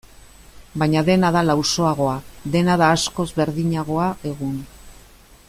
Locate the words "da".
1.35-1.43, 2.83-2.89